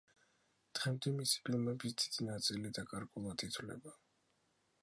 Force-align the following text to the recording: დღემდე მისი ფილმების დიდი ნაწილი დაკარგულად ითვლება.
დღემდე 0.77 1.13
მისი 1.17 1.43
ფილმების 1.49 1.95
დიდი 2.05 2.27
ნაწილი 2.31 2.75
დაკარგულად 2.79 3.49
ითვლება. 3.49 3.99